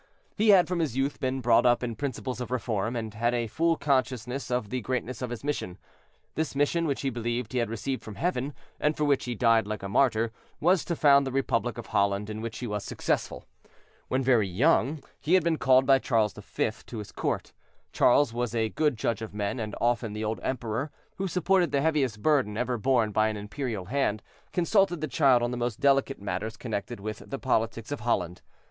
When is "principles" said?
1.95-2.41